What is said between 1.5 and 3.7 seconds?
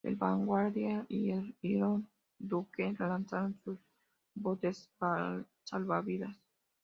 "Iron Duke" lanzaron